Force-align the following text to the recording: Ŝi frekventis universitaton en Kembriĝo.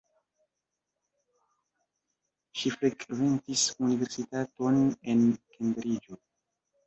Ŝi 2.61 2.71
frekventis 2.77 3.65
universitaton 3.89 4.79
en 5.13 5.21
Kembriĝo. 5.53 6.21